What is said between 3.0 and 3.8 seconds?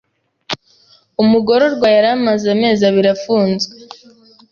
afunzwe.